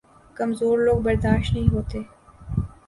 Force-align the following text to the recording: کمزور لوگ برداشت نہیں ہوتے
کمزور 0.37 0.79
لوگ 0.79 1.01
برداشت 1.01 1.53
نہیں 1.53 1.69
ہوتے 1.69 1.99